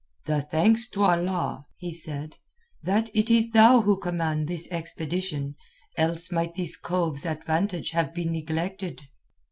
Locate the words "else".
5.95-6.31